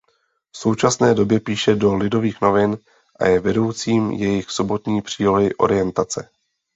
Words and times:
V 0.51 0.57
současné 0.57 1.13
době 1.13 1.39
píše 1.39 1.75
do 1.75 1.95
Lidových 1.95 2.41
novin 2.41 2.77
a 3.19 3.25
je 3.27 3.39
vedoucím 3.39 4.11
jejich 4.11 4.49
sobotní 4.51 5.01
přílohy 5.01 5.55
"Orientace". 5.55 6.29